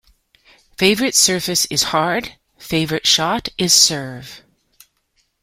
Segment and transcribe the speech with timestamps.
[0.79, 4.41] Favorite surface is hard; favorite shot is serve.